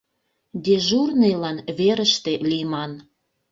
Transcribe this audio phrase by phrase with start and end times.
[0.65, 2.91] Дежурныйлан верыште лийман.